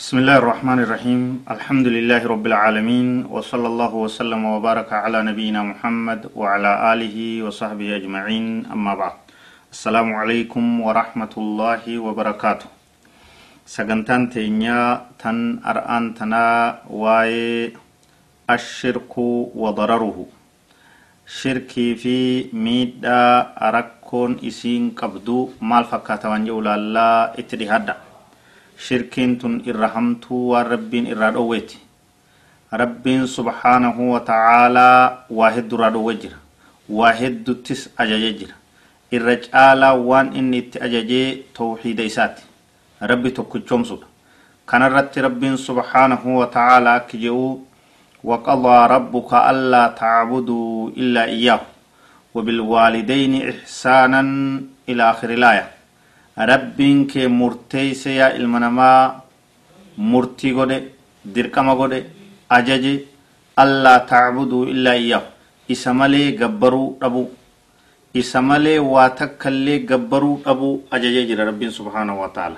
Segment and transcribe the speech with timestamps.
[0.00, 1.44] بسم الله الرحمن الرحيم.
[1.44, 8.72] الحمد لله رب العالمين وصلى الله وسلم وبارك على نبينا محمد وعلى آله وصحبه أجمعين.
[8.72, 9.16] أما بعد
[9.68, 12.68] السلام عليكم ورحمة الله وبركاته.
[13.68, 17.76] سجنتان تينيا تن أرآن تنا واي
[18.48, 19.14] الشرك
[19.52, 20.18] وضرره.
[21.28, 27.96] شركي في ميدا أركون إسين قبدو مال فكاتا وانجو لا اتدهادا
[28.86, 31.78] shirkiin tun irra hamtuu waan rabbiin irraa dhowweeti
[32.82, 36.38] rabbiin subhaanahu wa ta'aalaa waa hedduurraa dhowwe jira
[36.98, 38.54] waa hedduttis ajaje jira
[39.18, 41.26] irra caalaa waan inni itti ajajee
[41.58, 42.42] tawxiida isaati
[43.12, 44.06] rabbi tokkichoomsudha
[44.72, 47.50] kanarratti rabbiin subhaanahu wa ta'aalaa akki jedhuu
[48.24, 51.60] وقضى ربك ألا تعبدوا إلا إياه
[52.34, 54.20] وبالوالدين إحسانا
[54.88, 55.64] إلى آخر الآية
[56.36, 59.22] rabbiin kee murteeyse yaa ilma namaa
[59.96, 60.78] murtii godhe
[61.34, 62.04] dirqama godhe
[62.48, 62.92] ajaje
[63.56, 65.26] allaa tacbuduu illaa iyyaahu
[65.68, 67.22] isa malee gabbaruu dhabu
[68.14, 72.56] isa malee waa takka illee gabbaruu dhabuu ajajee jira rabbiin subhaanahu wa ta'ala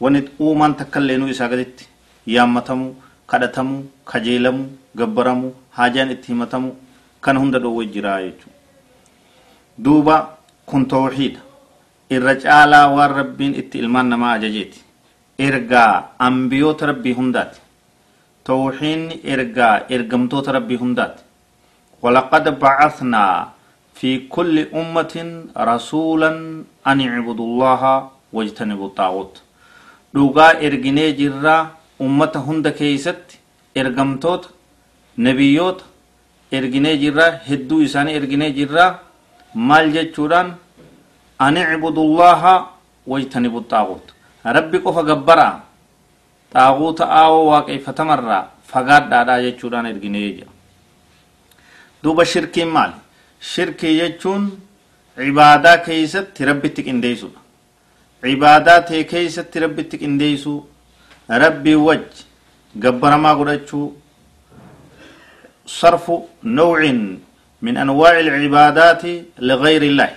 [0.00, 1.88] wani uumaan takka illee nu isaa gaditti
[2.36, 2.94] yaammatamuu
[3.32, 6.72] kadhatamuu kajeelamuu gabbaramu haajaan itti himatamu
[7.20, 8.52] kan hunda dhoowwe jiraa jechuudha.
[9.84, 10.16] Duuba
[10.66, 11.40] kun tawxiida
[12.10, 14.80] irra caalaa waan rabbiin itti ilmaan namaa ajajeeti.
[15.38, 17.60] Ergaa ambiyoota rabbii hundaati.
[18.44, 21.22] Tawxiinni ergaa ergamtoota rabbii hundaati.
[22.02, 23.52] Walaqad bacathnaa
[23.94, 29.34] fi kulli ummatin rasuulan an icbudu llaha wajtanibu xaa'uut
[30.14, 33.38] dhugaa erginee jirraa ummata hunda keeysatti
[33.74, 34.48] ergamtoota
[35.16, 35.84] nabiyyoota
[36.52, 38.98] erginee jirraa hedduu isaanii erginee jirraa
[39.54, 40.54] maal jechuudhaan
[41.41, 42.41] أن اعبدوا الله
[43.11, 44.05] واجتنبوا الطاغوت
[44.55, 45.49] ربي قف جبرا
[46.55, 48.39] طاغوت آو واقع فتمرا
[48.71, 50.47] فقاد دادا يجوران ارغنيجا
[52.03, 52.91] دوبا شركي مال
[53.53, 54.43] شركي يجون
[55.25, 57.29] عبادة كيست ربي تك انديسو
[58.29, 60.53] عبادات كيست ربي تك انديسو
[61.43, 62.07] ربي وج
[62.83, 63.81] جبر ما قرأتشو
[65.79, 66.05] صرف
[66.43, 66.79] نوع
[67.65, 69.03] من أنواع العبادات
[69.49, 70.11] لغير الله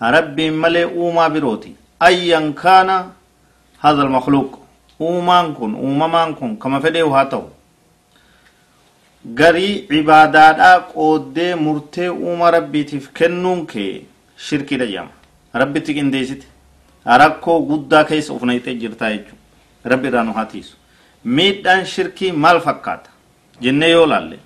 [0.00, 1.76] rabbiin malee uumaa birooti
[2.08, 2.96] ayyan kaana
[3.84, 4.52] hadha almakluuq
[5.00, 7.50] uumaan kun uumamaan kun kama fedheehu haa ta'u
[9.40, 13.92] garii cibaadaadhaa qooddee murtee uuma rabbiitiif kennuun kee
[14.48, 15.10] shirkiidha jedhama
[15.62, 16.46] rabbitti qindeessite
[17.22, 20.76] rakkoo guddaa keessa of nayxee jirtaa jechuudha rabbi irraa nu hatiisu
[21.36, 23.10] miidhaan shirkii maal fakkaata
[23.66, 24.38] jennee yoo laalle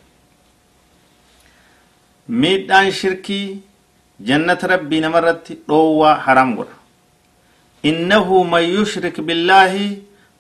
[2.29, 3.47] miidhaan shirkii
[4.29, 6.77] جنة ربي نمرت روى حرام قرى
[7.91, 9.73] إنه من يشرك بالله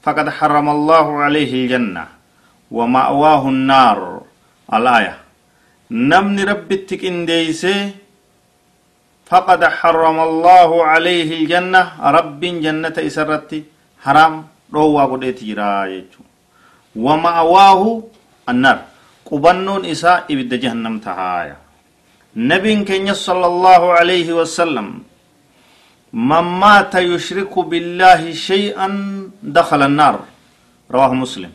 [0.04, 2.04] فقد حرم الله عليه الجنة
[2.70, 4.00] ومأواه النار.
[4.72, 5.14] الآية.
[5.90, 7.78] نمن ربي تكين ديسي
[9.30, 11.82] فقد حرم الله عليه الجنة.
[12.16, 13.60] رب جنة إسرتي
[14.04, 14.34] حرام
[14.74, 16.06] روى قد تجرى
[16.96, 17.82] ومأواه
[18.48, 18.78] النار.
[19.28, 21.61] قبنون إساء إبد جهنم تهايا.
[22.36, 24.88] نبي كن صلى الله عليه وسلم
[26.12, 28.88] من مات يشرك بالله شيئا
[29.42, 30.16] دخل النار.
[30.94, 31.52] رواه مسلم.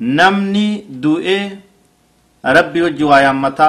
[0.00, 1.58] نمني دوئي
[2.44, 3.68] ربي وجوا يامتا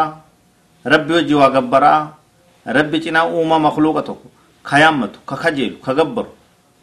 [0.88, 1.94] ربي وجوا غبرا
[2.68, 4.18] ربي جنا أوما مخلوقته
[4.70, 6.26] كيامته كخجيل كغبر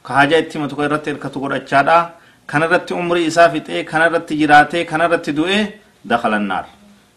[0.06, 1.98] كهاجا اتمتو كرت الكتو قرأتشادا
[2.48, 5.60] كان رت عمري إسافته كان رت جراته كان رت دوئي
[6.04, 6.64] دخل النار.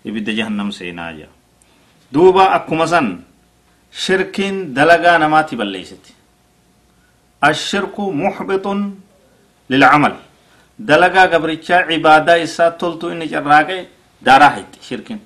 [0.06, 1.28] يبدأ جهنم سيناجا
[2.14, 3.08] duuba akkuma san
[3.92, 6.12] shirkiin dalagaa namaati balleeysiti
[7.42, 8.80] ashirku muxbixun
[9.70, 10.16] lilcamal
[10.80, 13.78] dalagaa gabrichaa cibaadaa isaa toltu inni carraaqe
[14.26, 15.20] daaraa hayxi shirkiin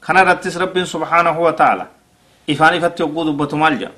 [0.00, 1.84] kana irrattis rabbiin subhaanahu wa ta'ala
[2.52, 3.92] ifaan ifatti hogguu dubbatu maal jedha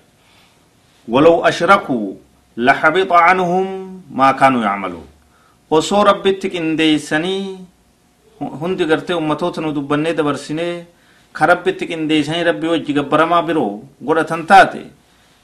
[1.08, 2.18] walow ashrakuu
[2.56, 3.66] laxabita canhum
[4.18, 5.06] maa kaanuu yacmaluun
[5.70, 7.44] osoo rabbitti qindeeysanii
[8.60, 10.74] hundi gartee ummatoota nu dubbannee dabarsinee
[11.32, 14.82] ka rabbitti qindeessanii rabbii wajji gabbaramaa biroo godhatan taate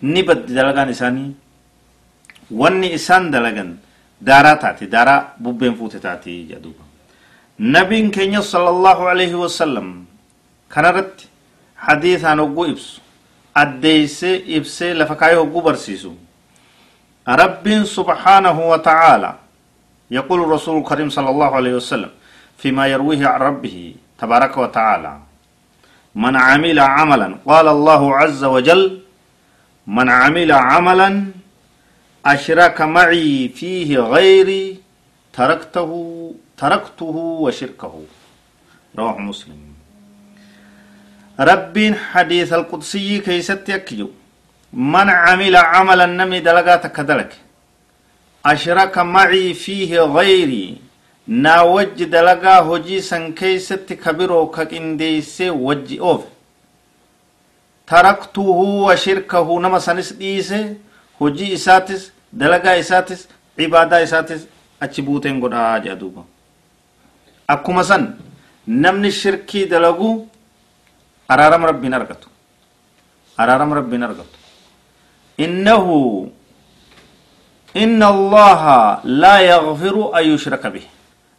[0.02, 1.30] ni baddi dalagaan isaanii
[2.50, 3.70] wanni isaan dalagan
[4.28, 6.84] daaraa taate daaraa bubbeen fuute taate jedhuuba
[7.58, 9.88] nabiin keenya sallallahu alaihi wasallam
[10.68, 11.28] kanarratti
[11.86, 13.00] hadiisaan hogguu ibsu
[13.62, 16.12] addeeysee ibsee lafa kaayee hogguu barsiisu
[17.28, 19.30] رب سبحانه وتعالى
[20.10, 22.10] يقول الرسول الكريم صلى الله عليه وسلم
[22.58, 25.12] فيما يرويه عن ربه تبارك وتعالى
[26.22, 27.28] من عمل عملا.
[27.46, 28.82] قال الله عز وجل
[29.86, 31.10] من عمل عملا
[32.26, 34.80] أشرك معي فيه غيري
[35.32, 35.90] تركته
[36.58, 37.94] تركته وشركه.
[38.98, 39.60] رواه مسلم.
[41.40, 41.76] رب
[42.12, 44.10] حديث القدسي كيست يكيو
[44.72, 47.32] من عمل عملا نمي دلقات كدلك
[48.46, 50.85] أشرك معي فيه غيري
[51.28, 56.28] naa wajji dalagaa hojii san keeysatti kabiroo ka qindeeyse wajji oofe
[57.86, 60.76] taraktuhu wa shirkahu nama sanis dhiise
[61.18, 64.46] hojii isaatis dalagaa isaatis cibaadaa isaatis
[64.80, 66.22] achi buuteen godhaa jedha duuba
[67.48, 68.08] akkuma san
[68.66, 70.28] namni shirkii dalagu
[71.28, 72.28] araarama rabbiin argatu
[73.36, 74.38] araarama rabbiin argatu
[75.46, 75.96] innahu
[77.74, 80.88] inna allaha laa yaghfiru an yushraka bihi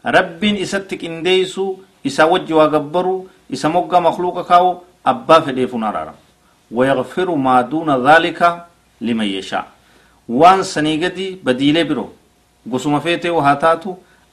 [0.06, 6.22] rabbiin isatti qindeeysu isa wajji waa gabbaru isa mogga makluuqa kaawu abbaa fedheefun araarama
[6.72, 8.40] ويغفر ما دون ذلك
[9.06, 9.66] لمن يشاء
[10.28, 12.08] وان سنيغدي بديله برو
[12.72, 13.90] gosuma feetee haa taatu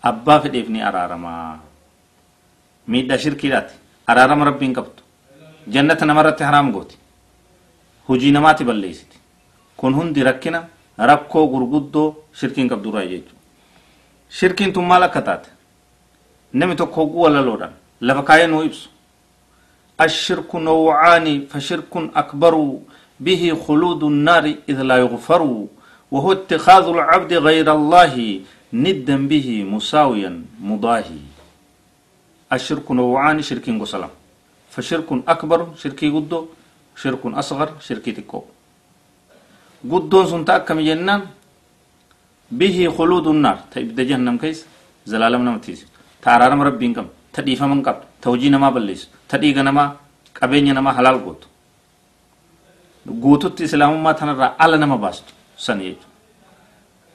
[0.10, 1.60] abbaa fedheef ni araaramaa
[2.88, 3.74] miidhaa shirkiidhaati
[4.12, 5.02] araarama rabbiin qabdu
[5.74, 6.96] jannata namarratti haraam gooti
[8.08, 9.18] hujii namaati balleessiti
[9.80, 10.60] kun hundi rakkina
[11.12, 12.08] rakkoo gurguddoo
[12.40, 13.42] shirkiin qabdurraa jechuudha
[14.40, 15.50] shirkiin tun maal akka taate
[16.54, 18.90] namni tokko hogguu walaloodhaan lafa kaayee nuu ibsu
[20.08, 22.54] الشرك نوعان فشرك أكبر
[23.20, 25.42] به خلود النار إذ لا يغفر
[26.12, 28.16] وهو اتخاذ العبد غير الله
[28.74, 30.32] ندا به مساويا
[30.70, 31.20] مضاهي
[32.54, 34.12] الشرك نوعان شرك وسلام
[34.74, 36.40] فشرك أكبر شركي قدو
[37.02, 38.40] شرك أصغر شركي تكو
[39.92, 41.22] قدون سنتا كم جنان
[42.60, 44.60] به خلود النار تبدا جهنم كيس
[45.12, 45.60] زلالم
[46.25, 48.05] taaraanama rabbiin qabdu ta dhiifama hin qabdu.
[48.21, 49.09] Ta hojii namaa balleessu.
[49.29, 49.97] Ta dhiiga namaa
[50.39, 51.47] qabeenya namaa halaal gootu.
[53.07, 56.09] Guututti islaamummaa tanarraa ala nama baastu san jechuudha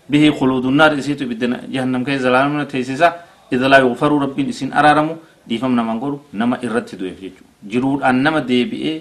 [0.09, 3.07] bihii khuluudunnaar isiitu ibidda jahannam keessa zalaalamna teessisa
[3.51, 5.17] idilaa yuufaruu rabbiin isiin araaramu
[5.49, 7.49] dhiifam namaan godhu nama irratti du'eef jechuudha.
[7.71, 8.95] Jiruudhaan nama deebi'ee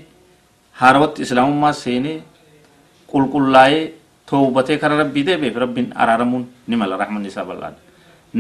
[0.81, 2.23] haarawatti islaamummaa seenee
[3.13, 3.83] qulqullaa'ee
[4.31, 6.97] toobatee kara rabbii deebi'eef rabbiin araaramuun ni mala.
[6.97, 7.77] Raaxmanni isaa bal'aadha.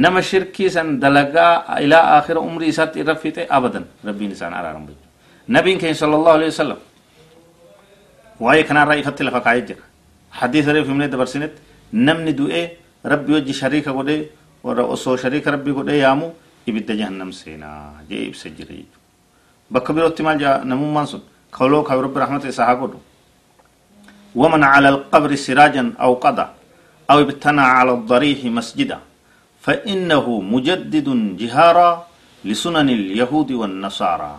[0.04, 3.84] Nama shirkii san dalagaa ilaa aakhira umrii isaatti irra fixe abadan.
[4.08, 5.08] Rabbiin isaan araaramu jechuudha
[5.56, 6.80] nabiin keenya sallallahu alaihi wasallam.
[8.44, 9.84] Waa'ee kanarraa ifatti lafa kaa'ee jira.
[10.32, 11.52] حديث ريف من دبرسنت
[11.92, 12.62] نمني دوئي
[13.12, 14.18] ربي وجه شريك قدي
[14.64, 16.28] ورا أصو شريك ربي قدي يامو
[16.68, 18.84] يبدا جهنم سينا جيب سجري
[19.72, 21.22] بكبير احتمال جا نمو مانسون
[21.52, 22.98] خلو خبر رب رحمة إسحاق قدو
[24.40, 26.46] ومن على القبر سراجا أو قضى
[27.10, 28.98] أو ابتنى على الضريح مسجدا
[29.64, 31.08] فإنه مجدد
[31.40, 31.90] جهارا
[32.44, 34.34] لسنن اليهود والنصارى.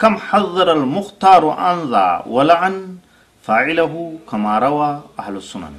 [0.00, 2.96] كم حذر المختار عن ذا ولعن
[3.42, 3.94] فاعله
[4.30, 4.90] كما روى
[5.20, 5.74] أهل السنن.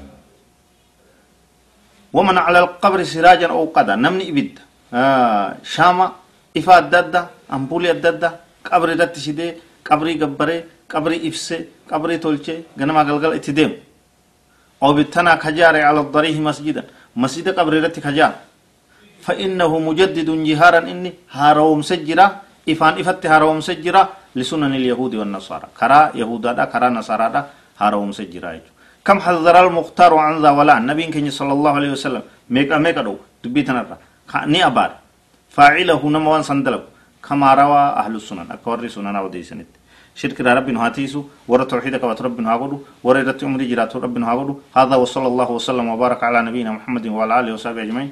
[2.13, 4.59] ومن على القبر سراجا أو قدا نمني إبد.
[4.93, 6.11] آه شاما
[6.57, 7.21] إفا الدادة
[7.53, 8.29] أمبولي الدادة
[8.65, 9.53] قبر دات شدي
[9.85, 10.57] قبري قبري
[10.89, 11.59] قبري إفسي
[11.91, 13.71] قبري تولشي غنما قلقل اتدام
[14.83, 16.83] أو بتنا كجار على الضريه مسجدا.
[17.15, 18.48] مسجد قبر دات كجار.
[19.25, 22.25] فإنه مجدد جهارا إني هاروم سجرا
[22.71, 24.03] إفان إفت هاروم سجرا
[24.37, 25.67] لسنن اليهود والنصارى.
[25.79, 27.27] كرا يهودا كرا نصارى
[27.81, 28.51] هاروم سجرا
[29.05, 32.23] كم حذر المختار عن ذا ولا النبي كني صلى الله عليه وسلم
[32.53, 33.97] ميكا ميكا دو دبي تنرى
[34.53, 34.91] ني أبار.
[35.55, 36.81] فاعله نموان سندلو.
[37.25, 38.47] كما روى أهل السنن.
[38.51, 39.71] أكوري سنن أو دي سنت
[40.19, 45.27] شرك رب هاتيسو ورا توحيدك وترب هاغدو ورا رت عمري جرات رب هاغدو هذا وصلى
[45.31, 48.11] الله وسلم وبارك على نبينا محمد وعلى آله وصحبه أجمعين.